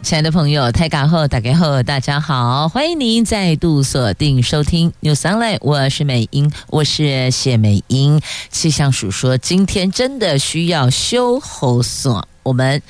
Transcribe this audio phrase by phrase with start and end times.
[0.00, 8.20] 亲爱的朋友，台港后打开后，大家好，欢迎您再度锁定收听 News Online，我是美英，我是谢美英。
[8.50, 12.26] 气象署说，今天真的需要修喉锁。
[12.42, 12.80] 我们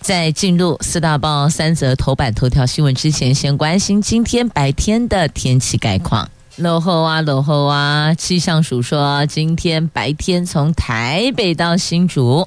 [0.00, 6.30] 在进入四大报三则头版头条新闻之前，先关心今天白天的天气概况。
[6.56, 8.14] 落后啊，落后啊！
[8.14, 12.46] 气象署说，今天白天从台北到新竹。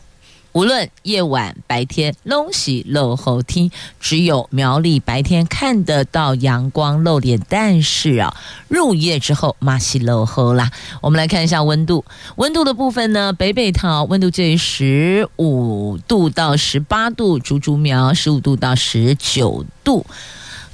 [0.56, 3.70] 无论夜晚白天，拢喜露后听，
[4.00, 8.34] 只有苗栗白天看得到阳光露脸，但是啊，
[8.70, 10.72] 入夜之后马戏露后啦。
[11.02, 12.06] 我们来看一下温度，
[12.38, 20.06] 温度的部分呢，北北桃温度介于十五度到十八度，竹竹苗十五度到十九度。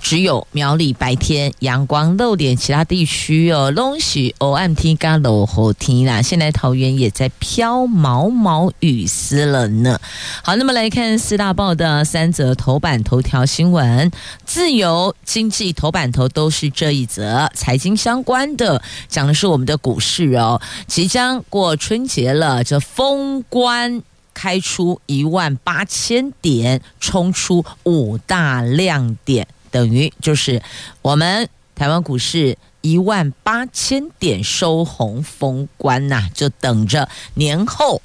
[0.01, 6.21] 只有苗栗白天阳光露脸，其他地区哦，拢是黑暗天跟落雨天啦。
[6.21, 9.99] 现在桃园也在飘毛毛雨丝了呢。
[10.43, 14.11] 好，那么来看四大报的三则头版头条新闻，
[14.43, 24.01] 自由经济头版头都是这一则财经相关的，讲的是我们的股市哦，即将过春节了，这封关
[24.33, 29.47] 开出一万八千点，冲出五大亮点。
[29.71, 30.61] 等于就是
[31.01, 38.01] 我们台湾股市一万八千点收红封关呐、就等着年后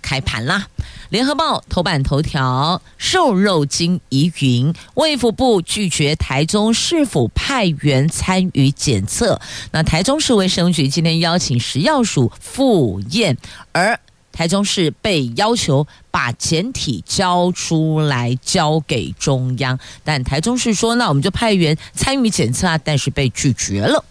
[0.00, 0.68] 开盘啦。
[1.10, 9.40] 联合报头版头条：瘦肉精疑云，卫福部拒绝台中市府派员参与检测。
[9.72, 13.36] 那台中市卫生局今天邀请食药署赴宴，
[13.72, 13.98] 而。
[14.38, 24.04] 台中市被要求把简体交出来，交给中央，但台中市说：“那我们就派员参与检测啊。”但是被拒绝了。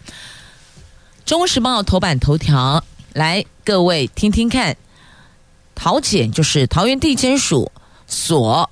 [1.24, 2.84] 中时报头版头条，
[3.14, 4.76] 来各位听听看，
[5.74, 7.72] 桃检就是桃园地检署
[8.06, 8.68] 所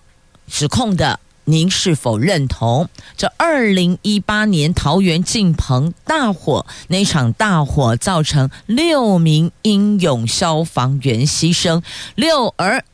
[0.46, 1.18] 指控的。
[1.48, 11.84] 您是否认同这二零一八年桃园敬鹏大火那场大火造成六名英勇消防员牺牲，
[12.16, 12.84] 六而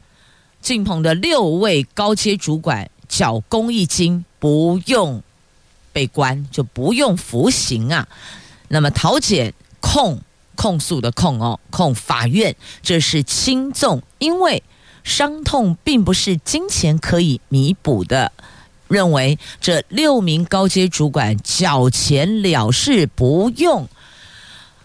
[0.60, 5.22] 敬鹏的六位高阶主管缴公益金不用
[5.90, 8.06] 被关，就不用服刑啊？
[8.68, 10.20] 那么桃检控
[10.54, 14.62] 控诉的控哦控法院，这是轻重，因为。
[15.04, 18.32] 伤痛并不是金钱可以弥补的，
[18.88, 23.88] 认为这六名高阶主管缴钱了事，不用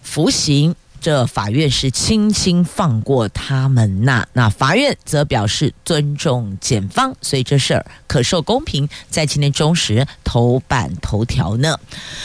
[0.01, 0.75] 服刑。
[0.99, 8.89] 这法院是轻轻放过他们呐，那法院则表示尊重检方，所以这事儿可受公平。
[9.07, 11.79] 在今天中时头版头条呢，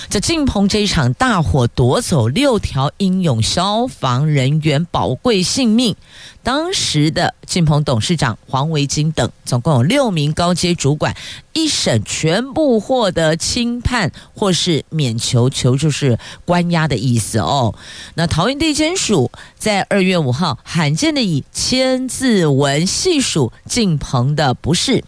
[0.08, 5.94] 这敬鹏这一场大火夺走六条英勇消防人员宝贵性命，
[6.42, 11.16] 当时的敬鹏董事长黄维金等总共有六名高阶主管。
[11.52, 17.74] 一审全部获得轻判或是免求，求就是关押的意思哦。
[18.14, 25.04] 那桃园地检署在二月五号罕见的以千字文细数敬鹏的不是，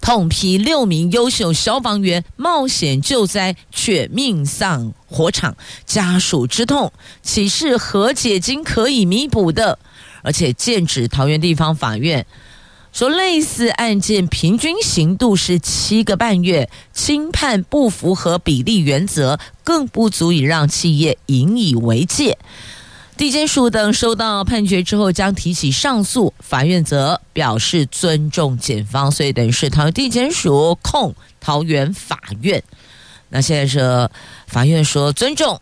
[0.00, 5.56] 痛批六名优秀消防员冒险救灾却命丧火场，
[5.86, 9.78] 家属之痛岂是和解金可以弥补的？
[10.24, 12.26] 而且剑指桃园地方法院。
[12.92, 22.38] 说类似案件平均刑度是七个半月，轻判不符合比例原则，更不足以让企业引以为戒。
[23.16, 32.62] 地检署等收到判决之后，将提起上诉，法院则表示尊重检方，所以等于是桃园地检署控桃园法院。
[33.28, 34.08] 那现在是
[34.46, 35.60] 法院说尊重。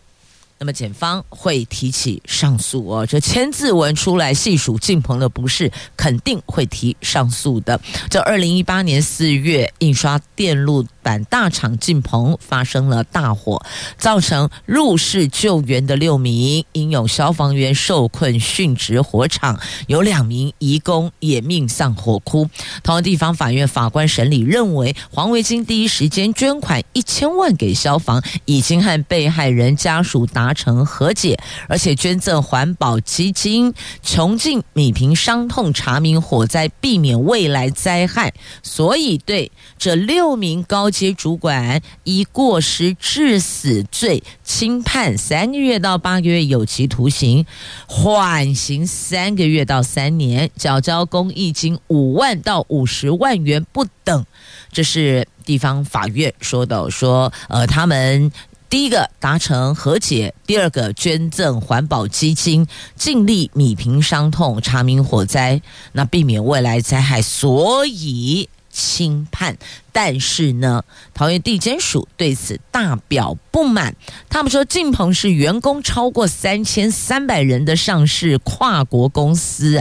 [0.63, 7.81] 那么检方会提起上诉哦，这千字文出来细数敬鹏的不是，肯定会提上诉的。
[8.09, 13.61] 这二零一八年四月，印刷电路板大厂敬鹏发生了大火，
[13.97, 22.49] 造成入室救援的六名英勇消防员受困殉职火场，有两名移工也命丧火窟。
[22.83, 38.33] 同地方法院法官审理认为，黄维金第一时间捐款一千万给消防，已经和被害人家属达成和解，而且捐赠环保基金，穷尽米平伤痛，查明火灾，避免未来灾害。
[38.61, 47.45] 所以对这六名高阶主管依过失致死罪，轻判三个月到八个月有期徒刑，
[47.87, 54.25] 缓刑三个月到三年，缴交公益金五万到五十万元不等。
[54.71, 58.31] 这是地方法院说的，说呃，他们
[58.73, 62.65] 第一个达成和解，第二个捐赠环保基金，
[62.95, 65.61] 尽力弭平伤痛，查明火灾，
[65.91, 68.49] 那避免未来灾害，所以。
[68.73, 69.55] 轻判，
[69.91, 70.83] 但是呢，
[71.13, 73.95] 桃园地检署对此大表不满。
[74.29, 79.79] 他们说，晋鹏是员工超过三千三百人的上市跨国公司，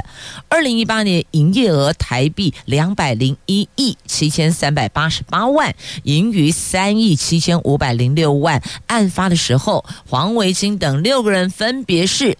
[0.48, 8.62] 二零一八年营业额台币两百零一亿七千三百八十八万，盈余三亿七千五百零六万。
[8.86, 12.36] 案发的时候，黄维金等六个人分别是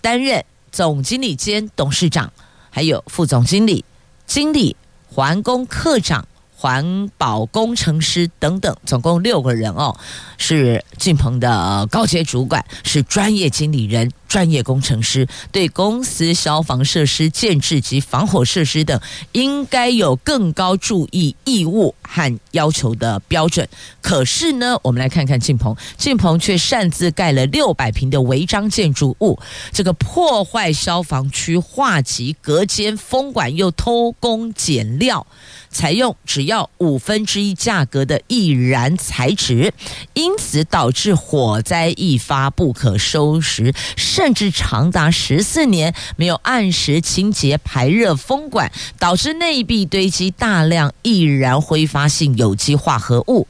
[0.00, 0.42] 担任
[0.72, 2.32] 总经理兼董事长，
[2.70, 3.84] 还有副总经理、
[4.26, 4.74] 经理。
[5.12, 6.26] 环工科长、
[6.56, 9.98] 环保工程师等等，总共六个人哦，
[10.38, 14.10] 是俊鹏的高阶主管，是专业经理人。
[14.30, 18.98] 专业工程师对公司消防设施建制及防火设施等，
[19.32, 23.68] 应该有更高注意义务和要求的标准。
[24.00, 29.36] 可是呢，我们来看看晋鹏，晋鹏却擅自盖了六百平的违章建筑物，
[29.72, 35.26] 这个破坏消防区划及隔间封管，又偷工减料。
[35.72, 39.72] 采用只要五分之一价格的易燃材质，
[40.14, 43.72] 因此导致火灾一发不可收拾，
[44.20, 53.48] 甚至长达十四年没有按时清洁排热风管，导致内壁堆积大量易燃挥发性有机化合物。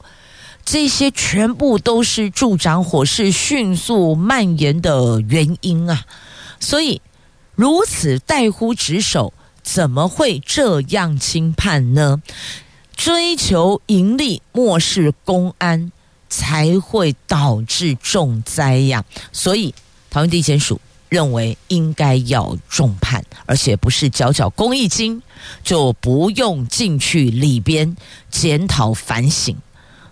[0.63, 6.05] 这些全部都是助长火势迅速蔓延的原因啊！
[6.61, 7.01] 所以
[7.53, 9.33] 如此怠忽职守。
[9.63, 12.21] 怎么会这样轻判呢？
[12.95, 15.91] 追求盈利，漠视公安，
[16.29, 19.03] 才会导致重灾呀。
[19.31, 19.75] 所以，
[20.11, 20.79] 桃园地检署
[21.09, 25.23] 认为应该要重判，而且不是缴缴公益金
[25.63, 27.95] 就不用进去里边
[28.29, 29.57] 检讨反省。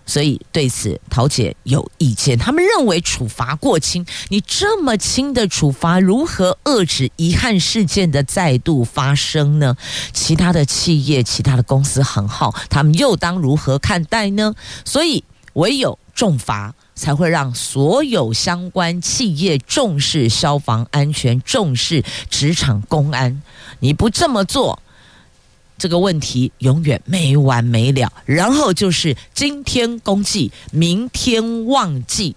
[0.06, 2.36] 所以对此，桃姐有意见。
[2.36, 9.76] 他们认为处罚过轻，你这么轻的处罚，如何遏制遗憾事件的再度发生呢？
[10.12, 14.52] 其他的企业、其他的公司行号，他们又当如何看待呢？
[14.84, 15.22] 所以，
[15.52, 23.40] 唯有重罚，才会让所有相关企业重视消防安全，重视职场公安。
[23.78, 24.78] 你不这么做。
[25.78, 32.36] 这个问题永远没完没了，然后就是今天公祭，明天忘记，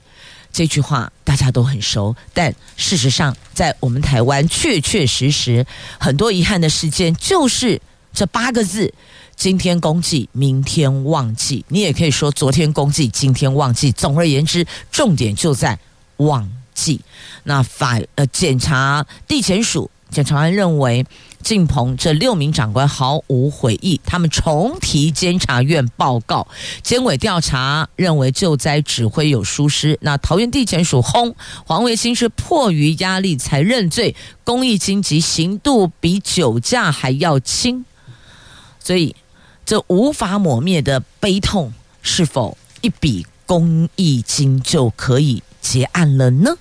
[0.54, 5.66] 这句话大家都很熟，但事实上，在我们台湾确确实实
[6.00, 7.82] 很多遗憾的事件，就是
[8.14, 8.94] 这八个字：
[9.36, 11.66] 今天公祭，明天忘记。
[11.68, 13.92] 你也可以说昨天公祭，今天忘记。
[13.92, 15.78] 总而言之，重点就在
[16.18, 17.02] 忘记。
[17.44, 21.06] 那法呃，检察地检署检察官认为。
[21.44, 26.48] 敬鹏这六名长官毫无悔意，他们重提监察院报告，
[26.82, 30.00] 监委调查认为救灾指挥有疏失。
[30.00, 31.36] 那桃园地检署轰
[31.66, 37.84] 黄维兴是迫于压力才认罪，公益金及刑度比酒驾还要轻，
[38.84, 39.16] 所以
[39.66, 46.58] 这无法抹灭的悲痛，是否一笔公益金就可以结案了呢？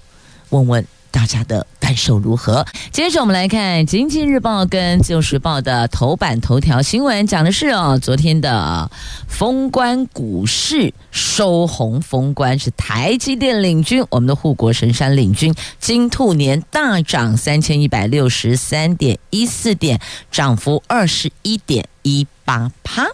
[0.51, 0.87] 问问。
[1.13, 2.67] 大家的感受如何？
[2.91, 8.91] 接着我们来看《经济日报》跟《自由时报》的头版头条新闻，讲的是哦，昨天的
[9.29, 20.01] 封关股市收红，封关是台积电领军，我们的护国神山领军，金兔年大涨三千一百六十三点一四点，
[20.31, 23.07] 涨幅二十一点一八趴。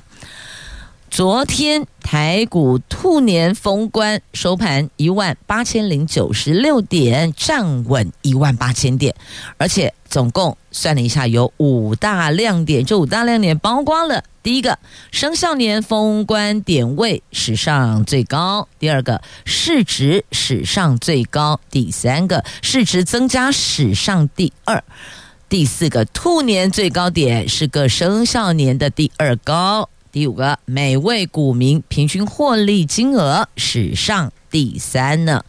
[1.10, 9.14] 昨天台股兔年封关收盘一万八千零九十六点，站稳一万八千点，
[9.58, 12.82] 而且总共算了一下，有五大亮点。
[12.82, 14.78] 这五大亮点包括了：第一个，
[15.12, 24.80] 生肖年封关点位史上最高；第二个，市值史上最高；第三个，市值增加史上第二；
[25.50, 29.90] 第四个，兔年最高点是个生肖年的第二高。
[30.10, 35.44] 第五个，每位股民平均获利金额史上第三呢，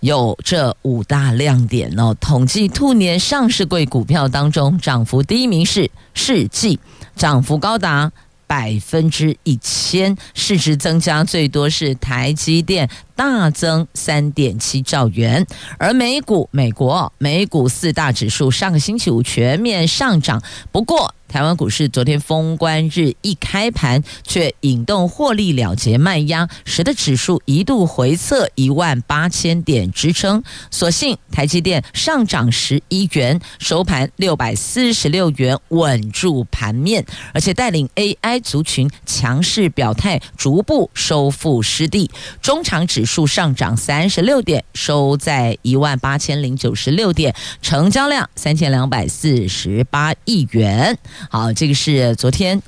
[0.00, 2.14] 有这五大亮点哦。
[2.20, 6.78] 统计兔年上市贵股票当中，涨幅第一名是世纪，
[7.16, 8.12] 涨幅高达
[8.46, 12.88] 百分之一千，市值增加最多是台积电，
[13.20, 15.46] 大增三点七兆元。
[15.76, 21.14] 而美股，美国美股四大指数上个星期五全面上涨，不过。
[21.30, 30.42] 台湾股市昨天封关日一开盘，却引动获利了结卖压，使得指数一度回测一万八千点支撑。
[30.72, 42.10] 所幸台积电上涨十一元，收盘六百四十六元，稳住盘面，而且带领 AI 族群强势表态，逐步收复失地。
[42.42, 50.96] 中场指数上涨三十六点，收在一万八千零九十六点，成交量三千两百四十八亿元。
[51.28, 52.62] 好，这个是昨天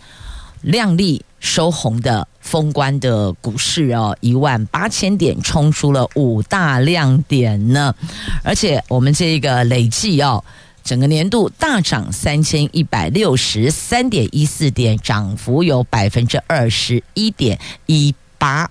[0.62, 7.94] 亮丽收红的封关的股市哦，一万八千点冲出了五大亮点呢，
[8.42, 10.42] 而且我们这个累计哦，
[10.82, 18.68] 整个年度大涨三千一百六十三点一四点，涨幅有百分之二十一点一八。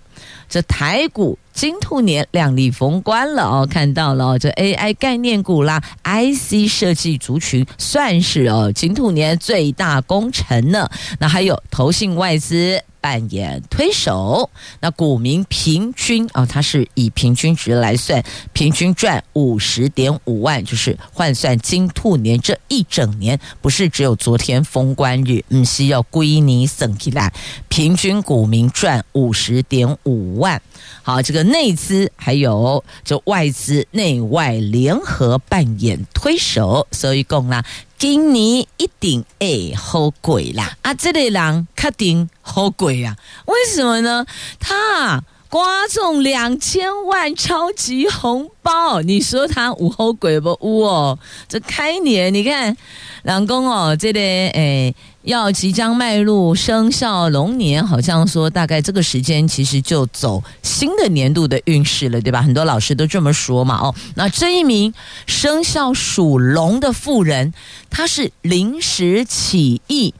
[0.49, 10.89] 这台股金兔年亮丽封关了哦，看到了哦，这 AI 概念股啦，IC 设计族群算是哦金兔年最大功臣呢。
[11.19, 12.81] 那还有投信外资。
[13.01, 27.33] 扮演推手，那股民平均啊、它是以平均值来算，平均赚五十点五万，就是换算金兔年这一整年，不是只有昨天封关日，嗯，需要归你省起来，
[27.67, 30.61] 平均股民赚五十点五万。
[31.01, 37.65] 好，这个内资还有这外资内外联合扮演推手，所以讲啦。
[38.01, 40.75] 今年一定会好贵啦！
[40.81, 43.15] 啊，这类人肯定好贵啊！
[43.45, 44.25] 为什么呢？
[44.59, 50.49] 他刮中两千万超级红包，你说他有好贵不？
[50.63, 51.19] 有哦！
[51.47, 52.75] 这开年你看，
[53.21, 54.95] 老公哦，这里、诶。
[55.23, 62.41] 要即将迈入生肖龙年，好像说大概这个时间其实就走新的年度的运势了，对吧？
[62.41, 63.77] 很多老师都这么说嘛。
[63.77, 64.93] 哦，那这一名
[65.27, 67.53] 生肖属龙的妇人，
[67.89, 70.13] 她是临时起意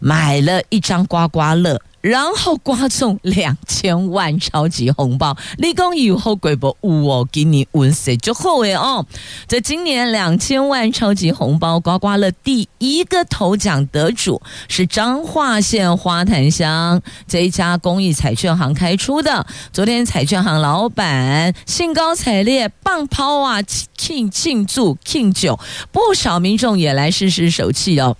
[0.00, 1.80] 买了一张刮刮乐。
[2.02, 6.76] 然后刮中两千万超级红包，你讲以后贵不？
[6.80, 9.06] 我给你问谁就好诶哦！
[9.46, 19.46] 这今年两千万超级红包刮刮乐第一个头奖得主是彰化县花坛乡这一家公益彩券行开出的。
[19.72, 25.60] 昨天彩券行老板兴高采烈棒抛啊，庆庆祝庆酒，
[25.92, 28.16] 不少民众也来试试手气哦。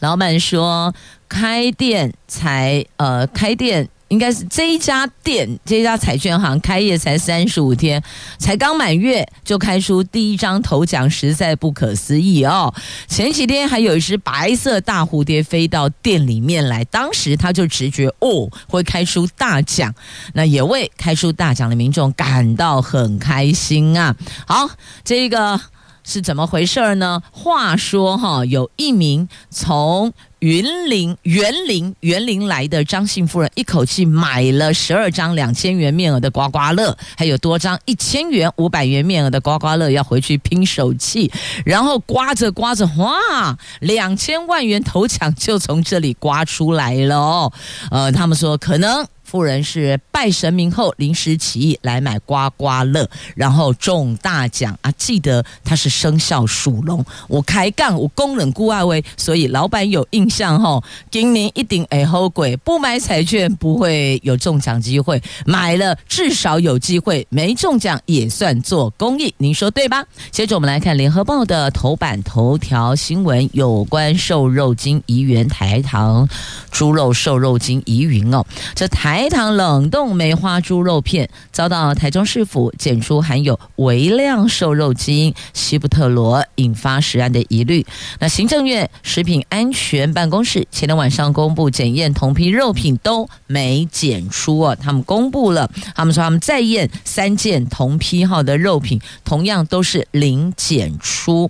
[0.00, 0.94] 老板说。
[1.32, 8.02] 开店才呃，开店应该是这一家店，这家彩券行开业才三十五天，
[8.36, 12.74] 才刚满月就开出第一张头奖，实在不可思议哦。
[13.08, 19.94] 前几天还有一只白色大蝴蝶飞到店里面来，当时他就直觉哦会开出大奖，
[20.34, 24.14] 那也为开出大奖的民众感到很开心啊。
[24.46, 24.68] 好，
[25.02, 25.58] 这个
[26.04, 27.22] 是怎么回事呢？
[27.30, 30.12] 话说哈，有一名从
[30.42, 41.30] 云林园林园林来的张姓夫人一口气买了十二张两千元面额的刮刮乐，还有多张一千元、五百元面额的刮刮乐要回去拼手气，
[41.64, 47.52] 然后刮着刮着，哇，两千万元头奖就从这里刮出来了哦。
[47.92, 49.06] 呃，他们说可能。
[49.32, 54.92] 妇人是拜神明后临时起意来买刮刮乐，然后中大奖啊！
[54.98, 70.04] 记得他是生肖属龙，我开杠，我公认顾爱威，所以老板有印象吼，今年一定会好贵，不买彩券不会有中奖机会，买了至少有机会，没中奖也算做公益，您说对吧？
[70.30, 76.28] 接着我们来看联合报的头版头条新闻，有关瘦肉精疑云台糖
[76.70, 79.21] 猪肉瘦肉精疑云哦，这台。
[79.22, 87.86] 台糖冷冻梅花猪肉片遭到台中市府检出含有微量瘦肉精西布特罗，引发食安的疑虑。
[88.18, 101.48] 那行政院食品安全办公室前天晚上公布检验同批肉品都没检出哦，他们公布了，他们说他们再验三件同批号的肉品，同样都是零检出。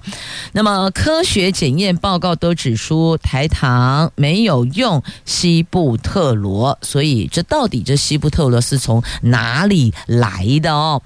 [0.52, 7.61] 那么科学检验报告都指出台糖没有用西布特罗，所以这到。
[7.62, 11.00] 到底这西布特罗是从哪里来的哦？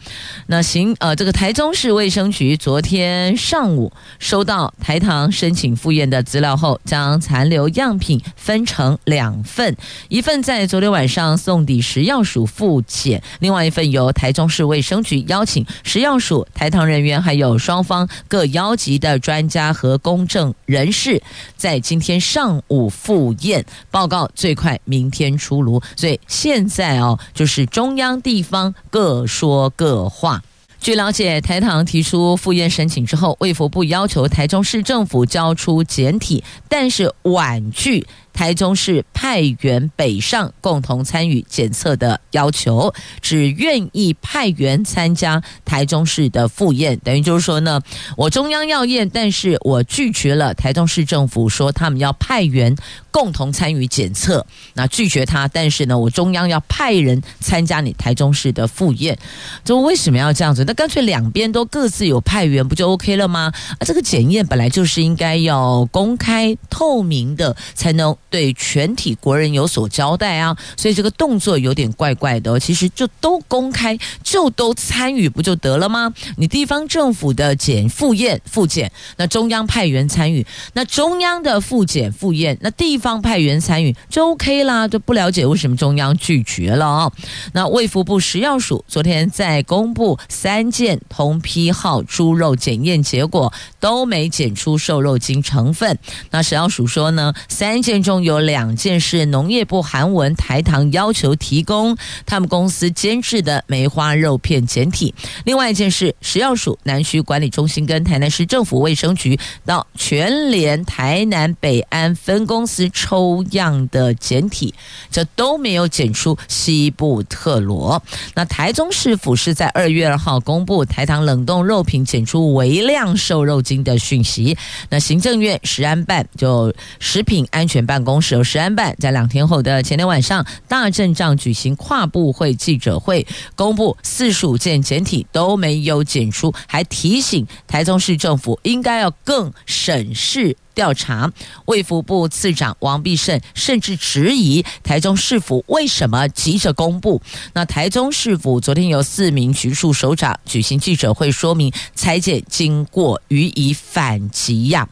[0.47, 9.77] 那行，呃，这个台中市卫生局昨天上午收到台糖申请复验的资料后，将残留样品分成两份，
[10.09, 21.23] 一份在昨天晚上送抵食药署复检，另外一份由台中市卫生局邀请食药署、台糖人员还有双方各邀集的专家和公证人士，
[21.55, 26.19] 在今天上午复验报告，最快明天出炉，所以。
[26.47, 30.41] 现在哦，就是中央地方各说各话。
[30.79, 38.07] 据了解，台糖提出复验申请之后，卫福部要求台中市政府交出简体，但是婉拒。
[38.37, 47.81] 台中市派员北上共同参与检测的要求，只愿意派员参加台中市的复验，等于就是说呢，
[48.15, 52.77] 我中央要验，但是我拒绝了台中市政府说他们要派员
[53.11, 59.19] 共同参与检测，那拒绝他，但是呢，我中央要派人参加你台中市的复验，
[59.65, 60.63] 就为什么要这样子？
[60.67, 63.51] 那干脆两边都各自有派员，不就 OK 了吗？
[63.79, 68.15] 啊，这个检验本来就是应该要公开透明的，才能。
[68.29, 72.59] 对全体国人有所交代啊，所以这个动作有点怪怪的。
[72.59, 76.13] 其实就都公开，就都参与，不就得了吗？
[76.37, 84.89] 你地方政府的检复验复检，那中央派员参与，那中央的复检复验，那地方派员参与就 OK 啦。
[84.89, 87.13] 就不了解为什么中央拒绝了啊？
[87.53, 95.97] 那卫福部食药署昨天在公布三件同批号猪肉检验结果，都没检出瘦肉精成分。
[96.31, 98.16] 那食药署说呢，三件中。
[98.23, 114.75] 有两件是农业部韩文台糖要求提供他们公司监制的梅花肉片简体，另外一件是食药署南区管理中心跟台南市政府卫生局到全联台南北安分公司抽样的简体，
[115.11, 118.03] 这都没有检出西布特罗。
[118.35, 124.57] 那台中市府是在二月二号公布台糖冷冻肉品检出微量瘦肉精的讯息，
[124.91, 128.17] 那行政院食安办就食品安全办公。
[128.17, 140.57] 同时，食安办在两天后的前天晚上大阵仗举行跨部会记者会，公布四十五件简体都没有检出，还提醒台中市政府应该要更审视。
[140.77, 141.33] 调查，
[141.65, 147.21] 卫福部次长王必胜甚至质疑台中市府为什么急着公布。
[147.55, 154.87] 那台中市府昨天有四名局处首长举行记者会，说明采检经过，予以反击呀。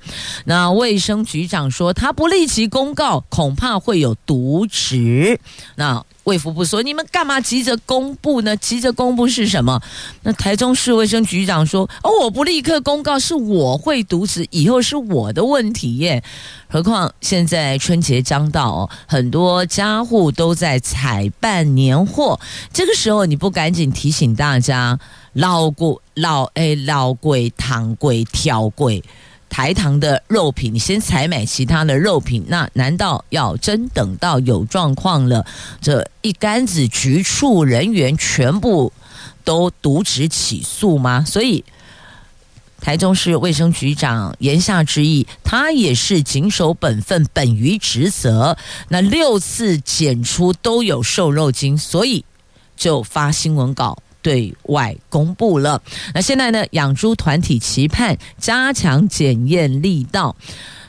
[0.47, 5.39] 那卫生局长说，他不立即公告，恐怕会有渎职。
[5.77, 8.57] 那卫福部说：“你们干嘛急着公布呢？
[8.57, 9.81] 急着公布是什么？”
[10.25, 16.23] 那台中市卫生局长说：“哦，我不立刻公告，是我会渎职，以后是我的问题耶。
[16.69, 22.41] 何况现在春节将到，很多家户都在采办年货，
[22.73, 24.99] 这个时候你不赶紧提醒大家，
[25.35, 29.05] 老贵老哎老贵糖贵挑贵。”
[29.55, 35.47] 台糖的肉品，你先采买其他的肉品，那难道要真等到有状况了，
[35.81, 38.93] 这一竿子局处人员全部
[39.45, 41.25] 都渎职起诉吗？
[41.25, 41.65] 所以，
[42.81, 48.59] 台中市卫生局长言下之意，他也是谨守本分，本于职责。
[48.89, 52.25] 那六次检出都有瘦肉精，所以
[52.77, 53.97] 就发新闻稿。
[54.25, 55.81] 对外公布了。
[56.15, 56.65] 那现在呢？
[56.71, 60.35] 养猪团体期盼加强检验力道。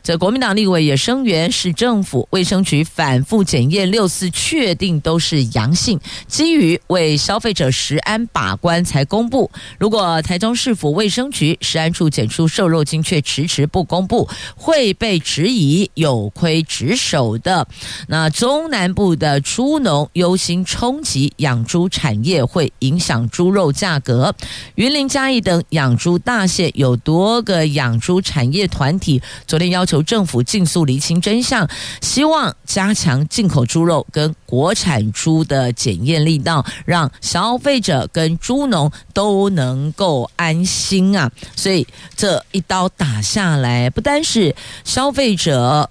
[0.06, 9.50] 这国民党立委也声援市政府卫生局反复检验六次，确定都是阳性，基于为消费者食安把关才公布。
[9.80, 17.68] 如果台中市府卫生局食安处检出瘦肉精却迟迟不公布，会被质疑有亏职守的。
[18.08, 24.36] 那中南部的猪农忧心冲击养猪产业，会影响猪肉价格。
[24.76, 29.95] 云林嘉义等养猪大县有多个养猪产业团体，昨天要求。
[29.96, 31.66] 求政府尽速厘清真相，
[32.02, 41.32] 希望加强进口猪肉跟国产猪的检验力道，让消费者跟猪农都能够安心啊！
[41.56, 44.54] 所以这一刀打下来，不单是
[44.84, 45.90] 消费者。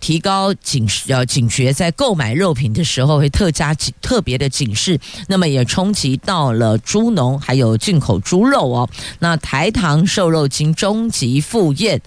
[0.00, 8.88] 提高警呃警觉，在购买肉品的时候会特加警特别的警示，那么也冲击到了猪农还有进口猪肉哦。
[9.20, 12.00] 那台糖瘦肉精终极复验，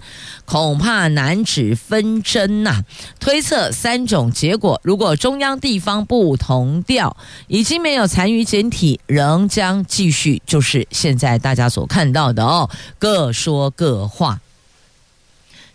[0.44, 2.82] 恐怕难止纷争呐、
[3.20, 14.40] 推测三种结果，如果中央地方不同调，已经没有残余检体，仍将继续，就是现在大家所看到的哦，各说各话。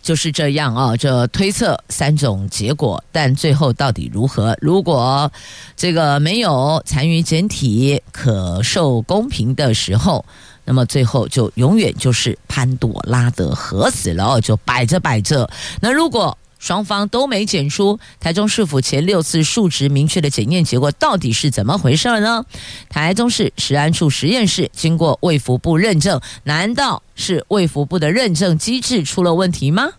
[0.02, 4.56] 就是这样啊，这推测三种结果，但最后到底如何？
[4.60, 5.30] 如果
[5.76, 10.24] 这个没有残余检体可受公平的时候，
[10.64, 15.50] 那么最后就永远就是潘朵拉的盒子了，就摆着摆着。
[15.80, 22.44] 那如果双方都没检出台中市府前六次数值明确的检验结果，到底是怎么回事呢？
[22.90, 29.90] 台中市食安处实验室经过卫福部认证，难道是卫福部的认证机制出了问题吗？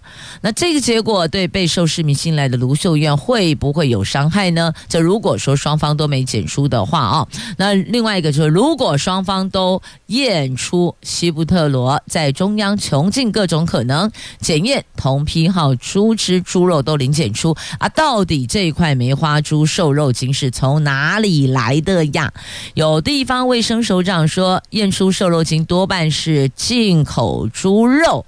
[0.41, 4.73] 那这个结果对备受市民信赖的卢秀燕会不会有伤害呢？
[4.89, 22.33] 这如果说双方都没检出的话啊，那另外一个就是如果双方都验出西布特罗在中央穷尽各种可能检验同批号猪只猪肉都零检出啊，到底这一块梅花猪瘦肉精是从哪里来的呀？
[22.73, 28.25] 有地方卫生首长说，验出瘦肉精多半是进口猪肉。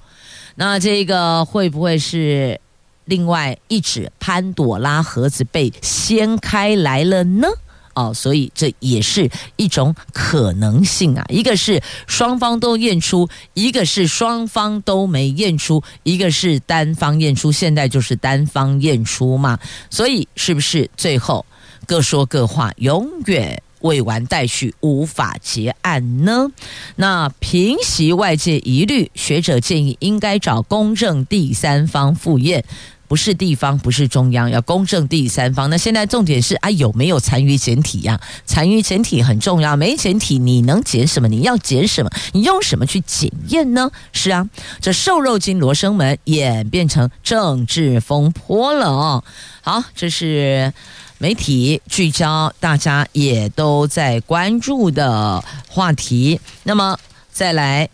[0.56, 2.60] 那这个会不会是
[3.06, 7.48] 另外一只潘朵拉盒子被掀开来了呢？
[7.96, 11.24] 哦，所以这也是一种可能性啊。
[11.30, 19.60] 一个是双方都验出，一个是双方都没验出，一个是单方验出，现在就是单方验出嘛。
[19.89, 21.46] 所以是不是最后
[21.86, 23.62] 各说各话，永远？
[23.84, 26.48] 未完待续，无法结案呢。
[26.96, 32.63] 那平息外界疑虑，学者建议应该找公正第三方复验，
[33.10, 35.69] 不是地方，不是中央，要公正第三方。
[35.69, 38.19] 那现在重点是啊，有没有残余检体呀？
[38.46, 41.28] 残余检体很重要，没检体你能检什么？
[41.28, 42.10] 你要检什么？
[42.32, 43.91] 你用什么去检验呢？
[44.13, 49.24] 是啊，这瘦肉精罗生门演变成政治风波了哦。
[49.62, 50.72] 好，这是。
[51.19, 56.39] 媒体聚焦，大家也都在关注的话题。
[56.63, 56.99] 那么
[57.32, 57.88] 再来，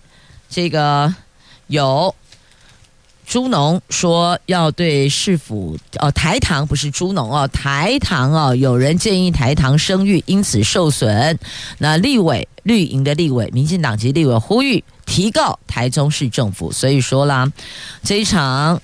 [0.50, 1.14] 这个
[1.68, 2.16] 有
[3.28, 11.38] 猪农说要对市府哦，台糖不是猪农哦，台糖哦，有人建议台糖声誉因此受损。
[11.78, 16.72] 那立委绿营的立委，民进党籍立委呼吁提告台中市政府。
[16.72, 17.52] 所以说啦，
[18.04, 18.82] 这一场。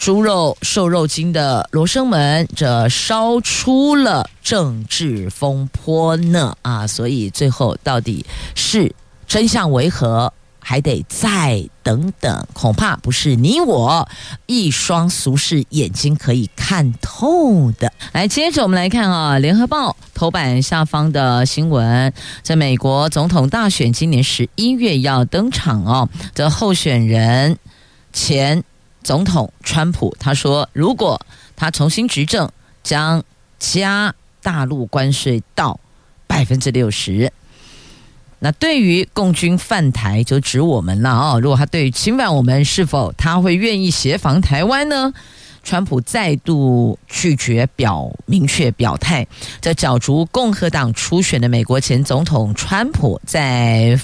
[0.00, 6.86] 猪肉瘦肉精的罗生门，这烧出了政治风波呢啊！
[6.86, 8.94] 所以最后到底是
[9.28, 14.08] 真相为何，还得再等等，恐怕不是你我
[14.46, 17.92] 一双俗世眼睛可以看透的。
[18.12, 22.10] 来，接着我们来看啊，《联合报》头版下方的新闻，
[22.42, 27.58] 在美国总统大选今年十一月要登场哦，的候选人
[28.14, 28.64] 前。
[29.02, 31.20] 总统川普他说，如果
[31.56, 32.50] 他重新执政，
[32.82, 33.22] 将
[33.58, 35.78] 加大陆关税到
[36.26, 37.32] 百分之六十。
[38.38, 41.38] 那对于共军犯台，就指我们了啊！
[41.38, 45.12] 如果他对于侵犯我们，是否他会愿意协防台湾呢？
[45.62, 49.26] 川普再度拒绝表明确表态。
[49.60, 54.00] 在角逐共和党初选的美国前总统川普在。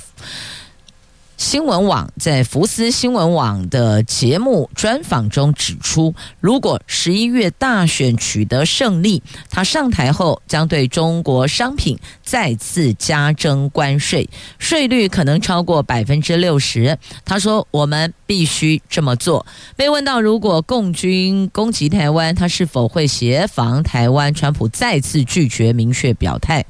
[1.37, 16.99] 新闻网在福斯新闻网的节目专访中指出，如果十一月大选取得胜利，他上台后将对中国商品再次加征关税，税率可能超过百分之六十。
[17.27, 19.45] 他说：“我们必须这么做。”
[19.77, 26.65] 被问到如果共军攻击台湾，他是否会协防台湾，川普再次拒绝明确表态。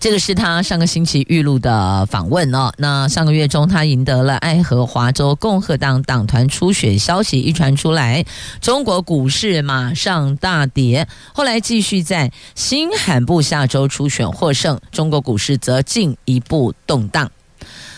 [0.00, 2.72] 这个是他上个星期预录的访问哦。
[2.78, 8.24] 那上个月中，他赢得了爱荷华州共和党党团初选，消息一传出来，
[8.62, 11.06] 中国股市马上大跌。
[11.34, 17.30] 后来继续在新罕布下州初选获胜，中国股市则进一步动荡。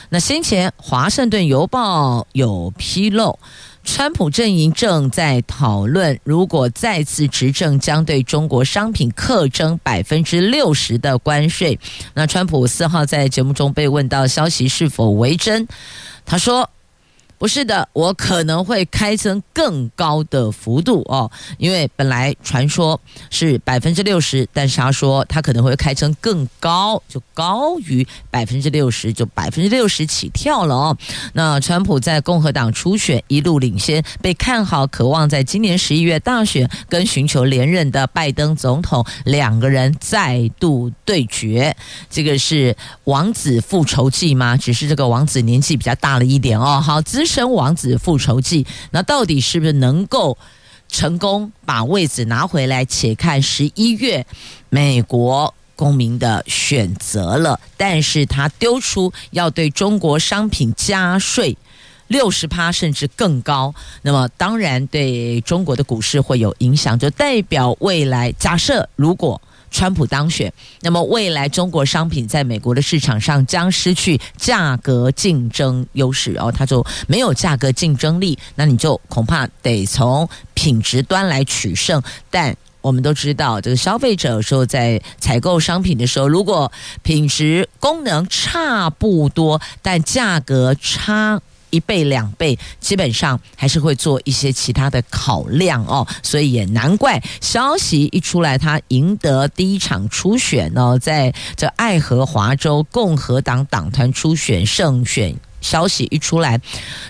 [0.08, 3.38] 那先前《华盛顿邮报》有披露。
[3.84, 11.78] 川普阵营正在讨论，如果再次执政，将对中国商品课征百分之六十的关税。
[12.14, 15.66] 那川普四号在节目中被问到消息是否为真，
[16.24, 16.68] 他说。
[17.42, 21.28] 不是的，我可能会开成更高的幅度哦，
[21.58, 23.00] 因为本来传说
[23.30, 30.96] 是百分之六十，但是他说他可能会开成更高，就高于百分之六十，就百分之六十起跳了哦。
[31.32, 41.76] 那川普在共和党初选一路领先，被看好，渴望在今年十一月大选跟寻求连任的拜登总统两个人再度对决。
[42.08, 44.56] 这个是王子复仇记吗？
[44.56, 46.80] 只是这个王子年纪比较大了一点哦。
[46.80, 50.36] 好，资生王子复仇记，那到底是不是能够
[50.86, 52.84] 成功把位子拿回来？
[52.84, 54.26] 且看十一月
[54.68, 57.58] 美国公民的选择了。
[57.78, 61.56] 但是他丢出要对中国商品加税
[62.08, 69.40] 六十趴甚至更高，那么当然对中国的股市会有影响，就代表未来假设如果。
[69.72, 86.70] 川普当选，那么未来中国商品在美国的市场上将失去价格竞争优势然哦，它就没有价格竞争力，那你就恐怕得从品质端来取胜，但我们都知道，这个消费者说在采购商品的时候，如果
[87.02, 91.40] 品质功能差不多，但价格差
[91.72, 96.06] 一倍两倍，基本上还是会做一些其他的考量哦。
[96.22, 105.34] 所以也难怪消息一出来，他赢得第一场初选哦，在这爱荷华州共和党党团初选胜选。
[105.62, 106.60] 消息一出来，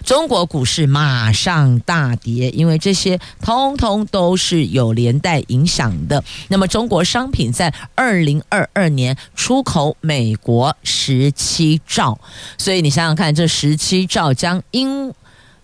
[0.04, 6.22] 中国股市马上大跌，因为这些通通都是有连带影响的。
[6.48, 12.20] 那么，中国商品在二零二二年出口美国十七兆，
[12.56, 15.12] 所以你想想看，这十七兆将因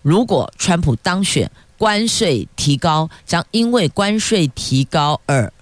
[0.01, 5.53] 如果川普当选，关税提高，将因为关税提高而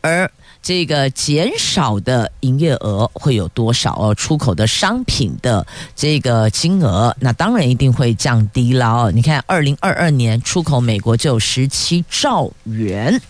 [0.00, 0.30] 而。
[0.62, 4.14] 这个减少的营业额会有多少哦？
[4.14, 9.12] 出口的商品的这个金额，那当然一定会降低了哦。
[9.12, 13.20] 你看，二零二二年出口美国就有十七兆元。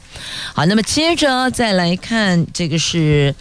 [0.52, 3.34] 好，那么接着再来看，这个是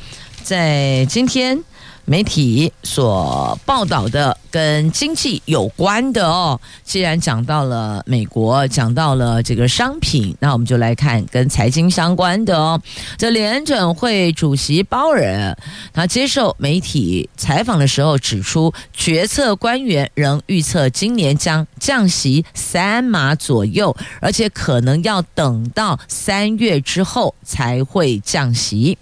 [0.43, 1.63] 在今天。
[2.09, 12.81] 媒体所报道的跟经济有关的哦，既然讲到了美国，讲到了这个商品，那我们就来看跟财经相关的哦。
[13.15, 15.55] 这联准会主席鲍尔
[15.93, 28.97] 他接受媒体采访的时候指出，决策官员仍预测今年将降息三码左右，而且可能要等到三月之后才会降息，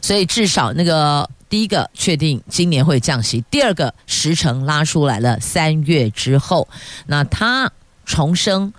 [0.00, 1.28] 所以至少那个。
[1.48, 6.68] 第一个确定今年会降息，第二个时程拉出来了，三月之后，
[7.06, 7.72] 那他
[8.04, 8.72] 重生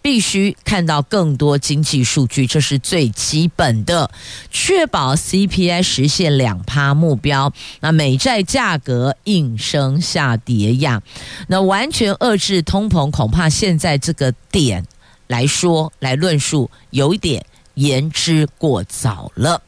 [0.00, 4.10] 必须看到更多经济数据，这是最基本的，
[4.50, 7.52] 确保 CPI 实现两趴目标。
[7.80, 11.02] 那美债价格应声下跌呀，
[11.46, 14.84] 那完全遏制通膨，恐怕现在这个点
[15.28, 19.62] 来说来论述，有一点言之过早了。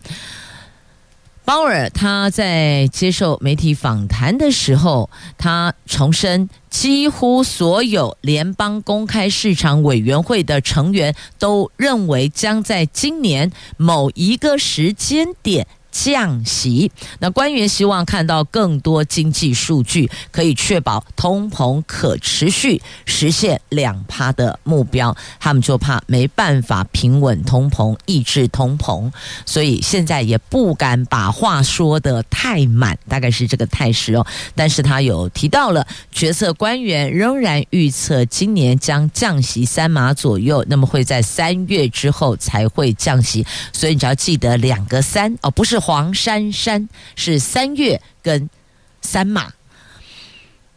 [1.46, 15.66] 鲍尔他在接受媒体访谈的时候，他重申，几乎所有联邦公开市场委员会的成员都认为，将在今年某一个时间点。
[15.94, 25.16] 降息，那官员希望看到更多经济数据，可以确保通膨可持续实现两趴的目标。
[25.38, 29.08] 他们就怕没办法平稳通膨、抑制通膨，
[29.46, 34.26] 所以现在也不敢把话说得太满，大概是这个态势哦。
[34.56, 43.46] 但是他有提到了，决策官员仍然预测今年将降息三码左右，那么会在三月之后才会降息。
[43.72, 45.83] 所以你只要记得两个三哦，不是。
[45.84, 48.48] 黄珊珊是三月跟
[49.02, 49.52] 三马。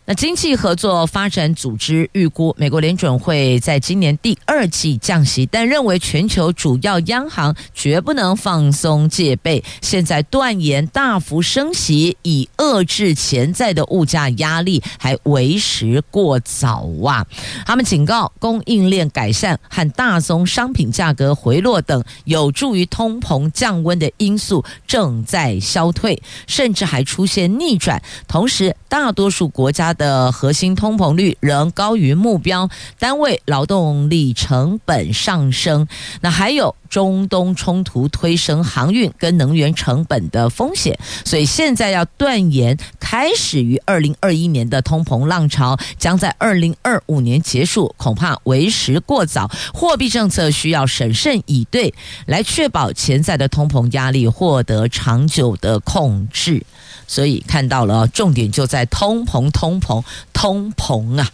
[0.10, 9.62] 那经济合作发展组织预估，美国联准会在今年第二季降息，但认为全球主要央行绝不能放松戒备。
[9.82, 17.28] 现在断言大幅升息以遏制潜在的物价压力，还为时过早啊！
[17.66, 28.02] 他们警告，供应链改善和大宗商品价格回落等有助于通膨降温的因素正在消退，甚至还出现逆转。
[28.26, 35.88] 同时，大多数国家的核心通膨率仍高于目标单位，劳动力成本上升，
[36.22, 49.50] 那还有中东冲突推升航运跟能源成本的风险，所以现在要断言开始于二零二一年的通膨浪潮将在二零二五年结束，恐怕为时过早。
[49.74, 51.94] 货币政策需要审慎以对，
[52.26, 56.64] 来确保潜在的通膨压力获得长久的控制。
[57.08, 61.32] 所以看到了，重点就在通膨、通膨、通膨啊！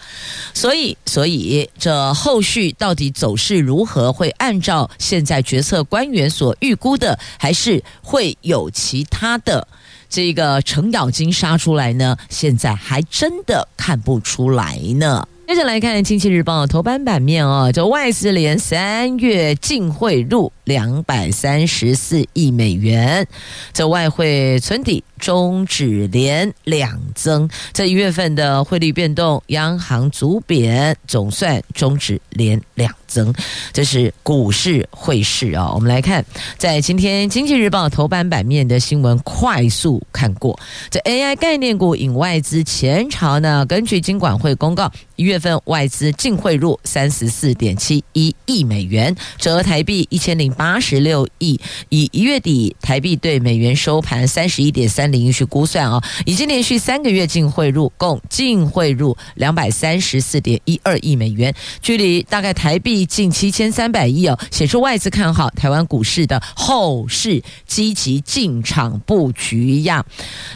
[0.54, 4.14] 所以，所以这后续到底走势如何？
[4.14, 9.68] 会按照现在决策官员所预估的，还是会有其他的
[10.08, 12.16] 这个程咬金杀出来呢？
[12.30, 15.28] 现在还真的看不出来呢。
[15.46, 23.28] 接着来看《经济日报》头版版面哦，这外资连三月净汇入两百三十四亿美元，
[23.74, 25.04] 这外汇存底。
[25.20, 33.34] 终止连两增，这一月份的汇率变动，央行阻贬，总算终止连两增。
[33.72, 36.26] 这是股市汇市啊，我们来看，
[36.58, 40.60] 在今天《经济日报》头版版面的新闻，快速看过。
[40.92, 43.66] 这 AI 概念股引外资前朝呢？
[43.66, 70.04] 根据金管会公告，一月份外资净汇入三十四点七一亿美元，折合台币一千零八十六亿，以一月底台币对美元收盘三十一点三零去估算啊，已经连续三个月净汇入，共净汇入两百三十四点一二亿美元，距离大概台币近七千三百亿哦，显示外资看好台湾股市的后市，积极进场布局呀。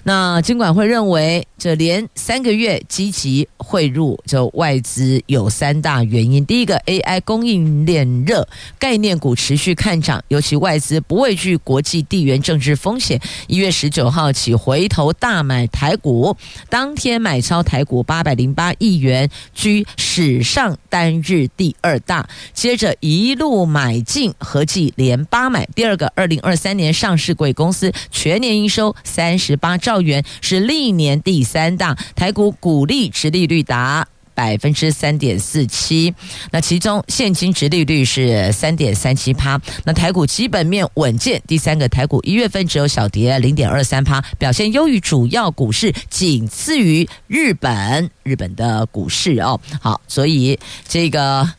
[0.04, 8.48] 那金管会认为，这连三个月积极汇入，就外资有三大原因：第一个，AI 供应链热，
[8.80, 16.36] 概念股持续看看涨，尤其外资不畏惧国际地缘政治风险，一月十九号起回头大买台股，
[16.70, 25.66] 当天买超台股八百零八亿元，居史上单日第二大，接着一路买进，合计连八买。
[25.74, 34.06] 第二个，二零二三年上市柜公司全年营收三十八兆元，是历年第三大，台股股利殖利率达
[34.38, 36.14] 百分之三点四七，
[36.52, 39.60] 那其中现金殖利率是三点三七趴。
[39.84, 49.60] 那台股基本面稳健，第三个台股一月份只有小跌零点二三趴，表现优于主要股市，仅次于日本日本的股市哦。
[49.82, 51.50] 好，所以这个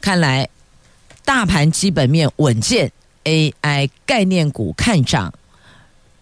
[0.00, 0.48] 看来
[1.24, 2.90] 大盘基本面稳健
[3.22, 5.32] ，AI 概念股看涨，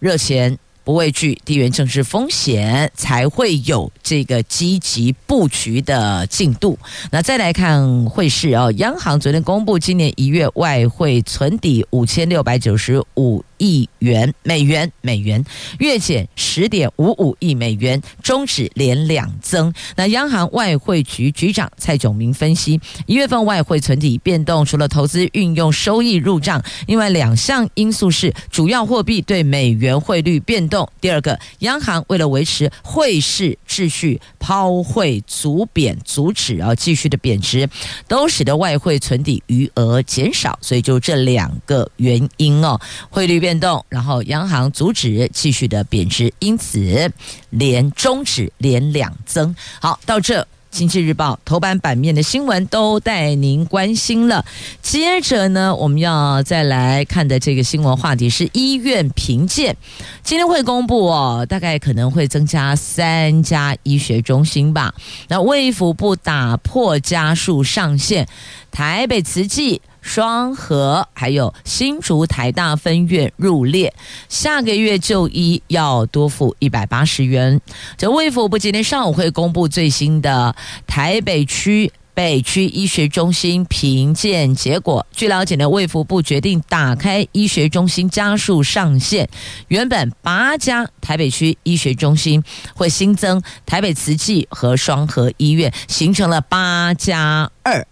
[0.01, 0.59] 热钱。
[0.85, 6.79] 不畏惧地缘政治风险，才会有这个积极布局的进度。
[7.11, 15.45] 那再来看汇市哦，央行昨天公布今年一月外汇存底五千六百九十五亿元美元，美元
[15.79, 19.73] 月减十点五五亿美元，终止连两增。
[19.95, 30.91] 那央行外汇局局长蔡炯明分析，一月份外汇存底变动，除了投资运用收益入账，另外两项因素是主要货币对美元汇率变动。
[31.01, 37.69] 第二个，央行为了维持汇市秩序，抛汇阻贬，阻止啊继续的贬值，
[38.09, 40.59] 都使得外汇存底余额减少。
[40.61, 43.52] 所以就这两个原因哦，汇率变。
[43.53, 47.13] 变动，然后央行阻止继续的贬值，因此
[47.51, 49.55] 连终止连两增。
[49.79, 54.43] 好，到这经济日报头版版面的新闻都带您关心了。
[54.81, 59.77] 接着呢，我们要再来看的这个新闻话题是医院评鉴，
[60.23, 64.95] 今天会公布哦，大概可能会增加三家医学中心吧。
[65.29, 68.27] 那卫福部打破加数上限，
[68.71, 69.83] 台北慈济。
[70.03, 73.95] 双和还有新竹台大分院入列，
[74.29, 77.59] 下个月就医要多付一百八十元。
[77.97, 80.55] 这卫福部今天上午会公布最新的
[80.87, 85.07] 台北区北区医学中心评鉴结果。
[85.13, 89.31] 据了解呢，卫福部决定打开医学中心家数上限，
[89.69, 92.43] 原本八家台北区医学中心
[92.75, 97.87] 会新增台北慈济和双和医院，形成了八加二。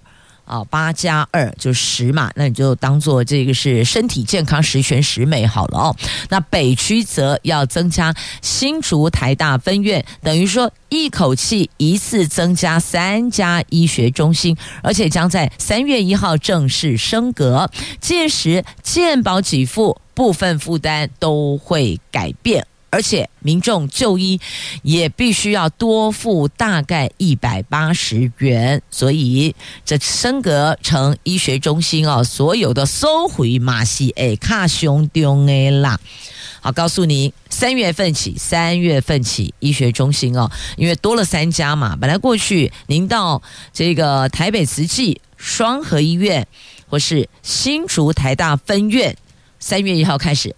[0.50, 5.96] 哦，八加二就十嘛，那你就当做这个是身体健康十全十美好了哦。
[6.28, 22.66] 那北区则要增加新竹台大分院，等于说一口气一次增加三家医学中心，而且将在三月一号正式升格，届时健保给付部分负担都会改变。
[22.90, 24.40] 而且民众就医
[24.82, 35.98] 也必须要多付大概一百八十元，所以这升格成医学中心哦，所有的收回马西诶卡兄弟诶啦。
[36.62, 43.40] 好，告诉你，三月份起，三月份起医学中心哦，因为多了三家嘛，本来过去您到
[43.72, 46.46] 这个台北慈济双和医院
[46.88, 49.16] 或是新竹台大分院，
[49.58, 50.54] 三月一号开始。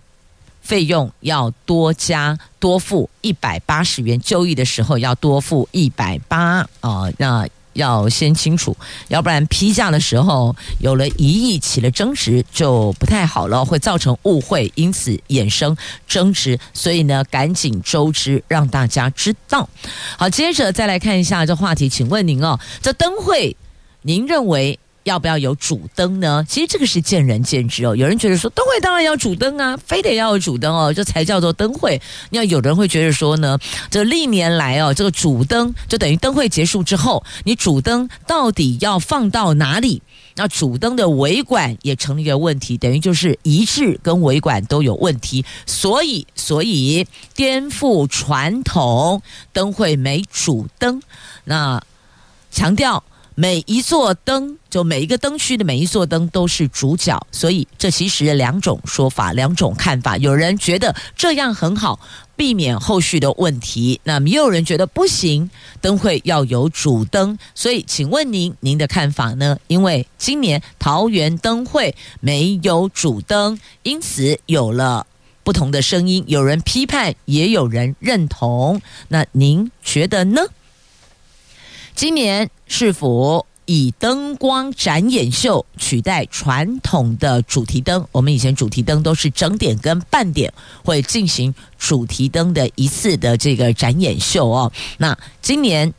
[0.62, 8.76] 费用要多加多付一百八十元，就医的时候要多付一百八啊，那要先清楚，
[9.08, 19.68] 要不然批价的时候有了疑义，起了争执就不太好了，会造成误会，因此衍生争执，所以呢，赶紧周知，让大家知道。
[20.16, 23.56] 好，接着再来看一下这话题，请问您哦，这灯会，
[24.02, 24.78] 您认为？
[25.04, 26.44] 要不要有主灯呢？
[26.48, 27.96] 其实这个是见仁见智哦。
[27.96, 32.00] 有人觉得说灯会当然要主灯啊，非得要有主灯哦，这才叫做灯会。
[32.30, 33.58] 那有人会觉得说呢，
[33.90, 40.02] 这历年来哦，这个主灯就等于灯会结束之后，你主灯到底要放到哪里？
[40.34, 45.44] 那主灯的维管也成了一个问题，等于就是仪式跟维管都有问题。
[45.66, 49.20] 所以，所以颠覆传统，
[49.52, 51.02] 灯会没主灯，
[51.44, 51.82] 那
[52.50, 53.02] 强调。
[53.34, 60.16] 每一座灯，就每一个灯区的每一座灯都是主角，所以这其实两种说法，两种看法。
[60.18, 61.98] 有人觉得这样很好，
[62.36, 67.38] 避免后续的问题；那么也有人觉得不行，灯会要有主灯。
[67.54, 69.58] 所以，请问您，您的看法呢？
[69.66, 75.06] 因为今年桃园灯会没有主灯，因此有了
[75.42, 78.82] 不同的声音，有人批判，也有人认同。
[79.08, 80.42] 那您觉得呢？
[81.94, 88.04] 今年是否以灯光展演秀取代传统的主题灯？
[88.10, 90.52] 我们以前主题灯都是整点跟半点
[90.84, 94.72] 会进行主题灯的一次的这个展演秀哦。
[94.98, 95.94] 那今年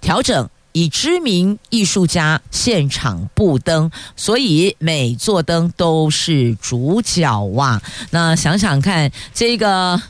[0.00, 7.82] 调整以知名艺术家现场布灯，所以每座灯都是主角哇。
[8.10, 10.00] 那想想看，这个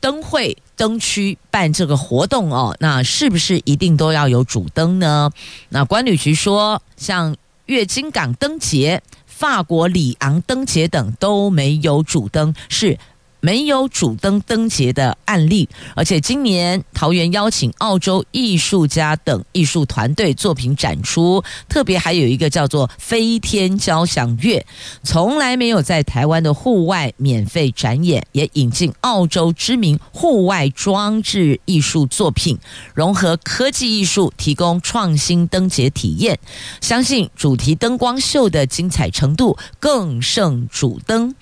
[0.00, 0.56] 灯会。
[0.78, 5.30] 灯区办这个活动哦，那是不是一定都要有主灯呢？
[5.68, 12.98] 那管理局说，像月经港灯节、法国里昂灯节等都没有主灯，是。
[13.40, 24.64] 没有主灯灯节的案例，而且今年桃园邀请澳洲艺术家等艺术团队作品展出，特别还有一个叫做“飞天交响乐”，
[25.04, 32.58] 从来没有在台湾的户外免费展演，也引进澳洲知名户外装置艺术作品，
[32.92, 36.36] 融合科技艺术，提供创新灯节体验。
[36.80, 41.32] 相信主题灯光秀的精彩程度更胜主灯。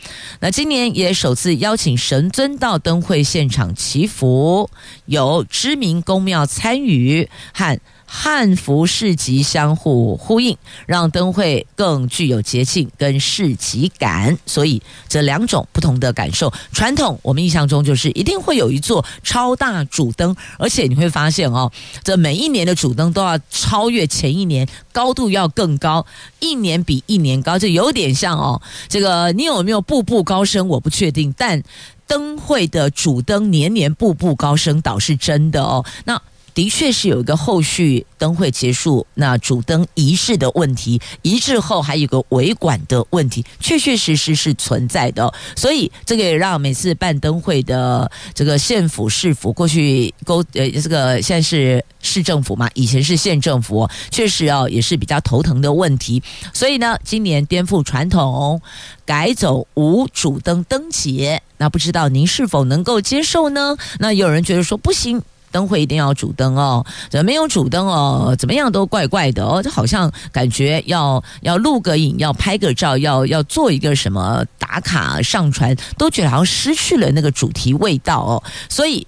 [0.40, 1.86] 那今年也首次邀请。
[1.87, 4.68] 请神尊到灯会现场祈福，
[5.05, 14.38] 有知名宫庙参与和汉服市集相互呼应，让灯会更具有节庆跟市集感。
[14.46, 21.70] 所以这两种不同的感受，传统我们印象中就是一定会有一座超大主灯，而且你会发现哦，
[22.04, 26.07] 这每一年的主灯都要超越前一年，高度要更高，
[26.38, 30.68] 一年比一年高，就有点像哦，这个你有没有步步高升？
[30.68, 31.62] 我不确定，但
[32.07, 35.84] 灯会的主灯年年步步高升，倒是真的哦。
[36.04, 36.22] 那。
[36.57, 45.30] 的确是有一个后续灯会结束，那主灯仪式的问题，仪式后还有个维管的问题，确确实实是存在的。
[45.54, 56.22] 所以这个也让每次办灯会的这个县府、市府，过去沟呃这个现在是市政府嘛，以前是县政府，确实哦也是比较头疼的问题。
[56.54, 58.62] 所以呢，今年颠覆传统，
[59.04, 63.76] 改走无主灯灯节，那不知道您是否能够接受呢？
[63.98, 65.22] 那有人觉得说不行。
[65.51, 68.34] 灯会一定要主灯哦，怎么没有主灯哦？
[68.38, 78.42] 怎么样都怪怪的哦，这好像感觉要要录个影，要拍个照，要要做一个什么打卡上传，都觉得好像失去了那个主题味道哦。
[78.68, 79.07] 所以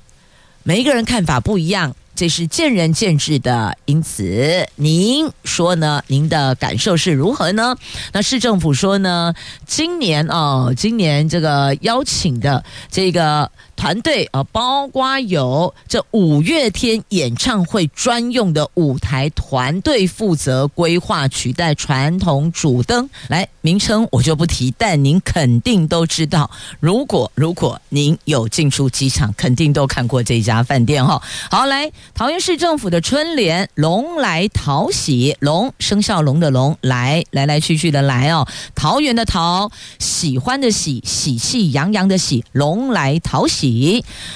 [0.62, 1.94] 每一个人看法不一样。
[2.14, 6.02] 这是见仁见智的，因此您说呢？
[6.08, 7.76] 您的感受是如何呢？
[8.12, 9.32] 那市政府说呢？
[9.68, 13.48] 今年哦，今年这个邀请的这个
[13.78, 23.08] 团队啊，包括有这五月天演唱会专用的舞台团队负责规划，取代传统主灯。
[23.28, 26.50] 来，名称我就不提，但您肯定都知道。
[26.80, 31.22] 如果如果您有进出机场，肯定都看过这家饭店哈。
[31.48, 31.88] 好，来。
[32.14, 38.44] 桃园市政府的春联“龙来桃喜”，龙生肖龙的龙，来来来去去的来哦。
[38.74, 39.70] 桃园的桃，
[40.00, 43.67] 喜欢的喜，喜气洋洋的喜，龙来桃喜。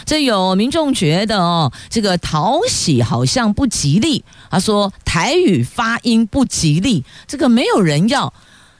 [0.04, 4.24] 这有民众觉得哦，这个讨喜好像不吉利。
[4.50, 8.32] 他说台语发音不吉利，这个没有人要。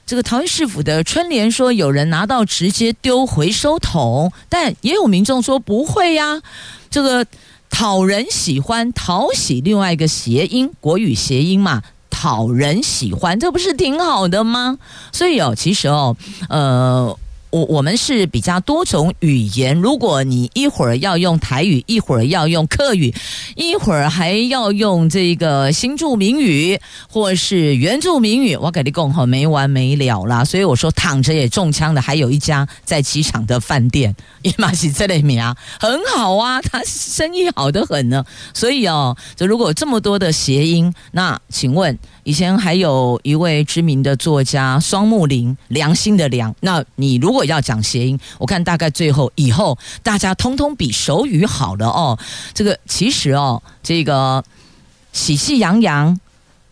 [0.05, 6.43] 这个桃园市府的春联说有人拿到直接丢回收桶，但也有民众说不会呀，
[6.91, 7.27] 这个。
[7.75, 14.79] 讨人喜欢，讨喜另外一个谐音，国语谐音嘛，讨人喜欢，这不是挺好的吗？
[15.11, 16.15] 所以哦，其实哦，
[16.51, 17.19] 呃。
[17.53, 23.15] 我我们是比较多种语言，如果你一会儿要用台语，一会儿要用客语，
[23.57, 26.81] 一会儿还要用这个新住民语
[27.11, 30.43] 或是原住民语，我给你讲哈，没完没了啦。
[30.43, 35.39] 所以我说躺着也中枪的，还有一家在机场的饭店，伊玛西这类名
[35.79, 38.25] 很好啊，他生意好得很呢。
[38.55, 41.99] 所以哦，就如果这么多的谐音，那请问。
[42.25, 46.55] 以前还有一位知名的作家双木林，良心的良。
[46.61, 52.19] 那你如果要讲谐音，我看大概最后以后大家通通比手语好了哦。
[52.55, 54.45] 这个其实哦，这个
[55.13, 56.19] 喜气洋洋，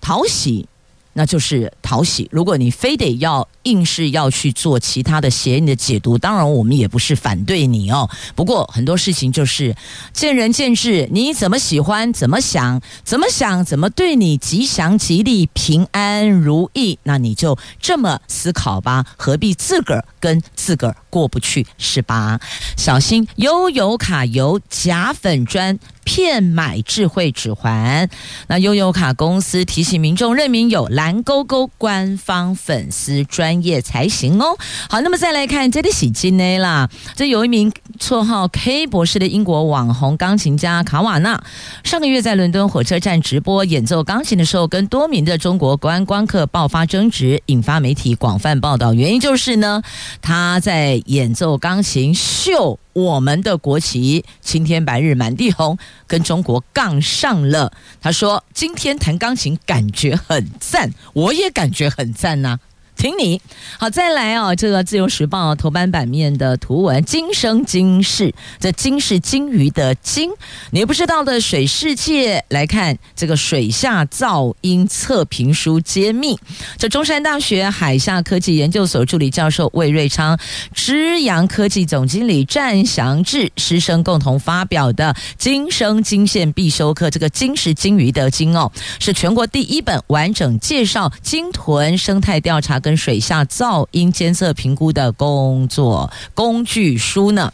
[0.00, 0.66] 讨喜，
[1.12, 2.28] 那就是讨喜。
[2.30, 8.08] 如果你非得要硬是要去做其他的谐音的解读，当然我们也不是反对你哦。
[8.34, 9.74] 不过很多事情就是
[10.12, 22.40] 见仁见智，你怎么喜欢，怎么想，怎么想，怎么对你吉祥吉利、平安如意，那你就这么思考吧，何必自个儿跟自个儿过不去，是吧？
[22.76, 25.78] 小心悠游卡游假粉专。
[26.04, 28.08] 骗买智慧指环，
[28.48, 34.56] 那悠游卡公司提醒民众认明有蓝勾勾官方粉丝专业才行哦。
[34.88, 41.42] 好，那么再来看这里喜金呢啦，这有一名绰号 K 博士的英国网红钢琴家卡瓦纳，
[41.84, 48.92] 上个月在伦敦火车站直播演奏钢琴的时候，跟多名的中国观光客爆发争执，引发媒体广泛报道。
[48.94, 49.82] 原因就是呢，
[50.20, 52.78] 他在演奏钢琴秀。
[52.92, 57.72] 我们的国旗青天白日满地红，跟中国杠上了。
[58.00, 62.58] 他说：“今天弹钢琴感觉很赞，我也感觉很赞呐、”
[63.00, 63.40] 听你
[63.78, 64.54] 好，再来哦。
[64.54, 70.28] 这个《自由时报》头版版面的图文：今生今世，这今是金鱼的金，
[70.70, 72.44] 你不知道的水世界。
[72.50, 76.38] 来看这个水下噪音测评书揭秘。
[76.76, 80.38] 这中山大学海下科技研究所助理教授魏瑞昌、
[80.74, 87.08] 知阳科技总经理詹祥志师生共同发表的《今生金线必修课》。
[87.10, 97.52] 这个金是金鱼的金哦，是全国第一本完整介绍鲸豚生态调查跟水下噪音监测评估的工作工具书呢，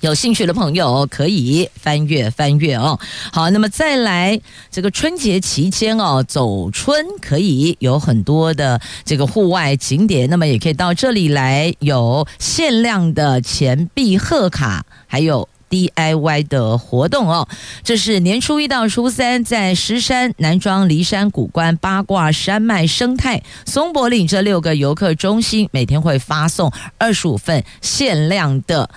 [0.00, 2.98] 有兴趣的朋友可以翻阅翻阅哦。
[3.32, 15.48] 好，那么再来这个春节期间哦，走春可以有很多的这个户外景点，那么也可以到这里来，有限量的钱币贺卡，还有。
[15.70, 17.48] DIY 的活动哦，
[17.84, 28.90] 这是年初一到初三，在石山、南庄、骊山、古关、八卦山脉生态、松柏岭这六个游客中心，每天会发送二十五份限量的。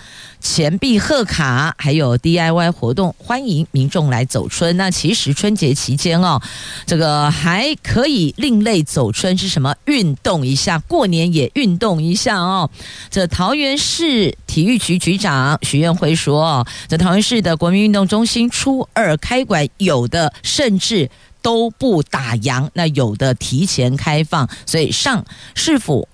[0.43, 4.75] 钱币贺卡还有 DIY 活动，欢迎民众来走春。
[4.75, 6.39] 那其实春节期间哦，
[6.85, 9.73] 这个还可以另类走春是什么？
[9.85, 12.69] 运动一下，过年也运动一下哦。
[13.09, 21.09] 这桃园市体育局局长许愿辉说，这桃园市的国民运动中心初二开馆，有的甚至
[21.41, 25.25] 都不打烊，那有的提前开放，所以上
[25.55, 26.09] 市府。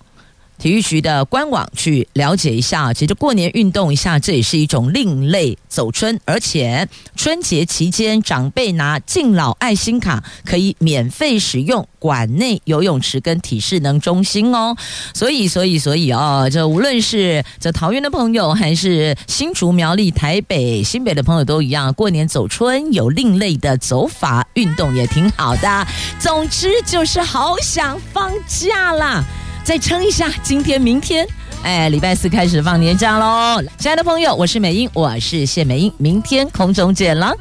[0.59, 6.19] 体育局的官网去了解一下，其实过年运动一下，这也是一种另类走春。
[6.25, 14.75] 而且春节期间，长辈拿敬老爱心卡可以免费使用馆内游泳池跟体适能中心哦。
[15.13, 25.87] 所以，所以，所以哦，这无论是这桃园的朋友，还是新竹苗栗、台北、新北的朋友都一样，过年走春有另类的走法，运动也挺好的。
[26.19, 29.23] 总之就是好想放假啦。
[29.69, 31.27] 再撑一下，今天、明天，
[31.61, 33.61] 哎，礼拜四开始放年假喽！
[33.77, 37.39] 亲爱的朋友，我是美英，我是谢美英，明天空中见了。